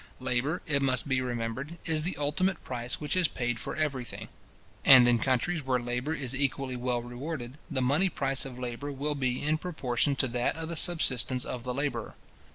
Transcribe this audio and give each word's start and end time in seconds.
Labour, 0.19 0.63
it 0.65 0.81
must 0.81 1.07
be 1.07 1.21
remembered, 1.21 1.77
is 1.85 2.01
the 2.01 2.17
ultimate 2.17 2.63
price 2.63 2.99
which 2.99 3.15
is 3.15 3.27
paid 3.27 3.59
for 3.59 3.75
every 3.75 4.03
thing; 4.03 4.29
and 4.83 5.07
in 5.07 5.19
countries 5.19 5.61
where 5.63 5.77
labour 5.79 6.15
is 6.15 6.33
equally 6.35 6.75
well 6.75 7.03
rewarded, 7.03 7.59
the 7.69 7.83
money 7.83 8.09
price 8.09 8.43
of 8.43 8.57
labour 8.57 8.91
will 8.91 9.13
be 9.13 9.43
in 9.43 9.59
proportion 9.59 10.15
to 10.15 10.27
that 10.29 10.55
of 10.55 10.69
the 10.69 10.75
subsistence 10.75 11.45
of 11.45 11.63
the 11.65 11.73
labourer. 11.75 12.15